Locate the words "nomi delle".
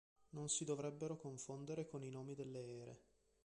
2.09-2.61